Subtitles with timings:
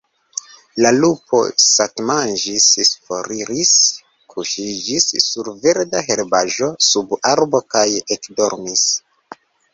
[0.83, 2.69] La lupo satmanĝis,
[3.09, 3.75] foriris,
[4.35, 7.87] kuŝiĝis sur verda herbaĵo sub arbo kaj
[8.19, 8.91] ekdormis.